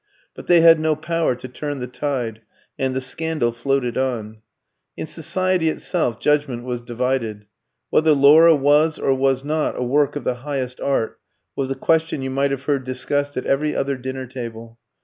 [0.33, 2.41] But they had no power to turn the tide,
[2.79, 4.41] and the scandal floated on.
[4.97, 7.45] In society itself judgment was divided.
[7.91, 11.19] Whether "Laura" was or was not a work of the highest art,
[11.55, 14.79] was a question you might have heard discussed at every other dinner table.